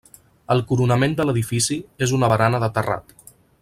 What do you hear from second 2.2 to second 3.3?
barana de terrat.